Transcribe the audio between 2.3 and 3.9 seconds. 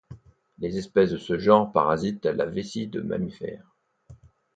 vessie de mammifères.